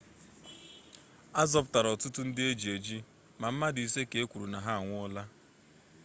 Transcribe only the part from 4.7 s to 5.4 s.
anwụọla